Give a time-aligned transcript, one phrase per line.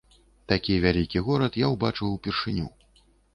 [0.51, 2.67] Такі вялікі горад я ўбачыў упершыню.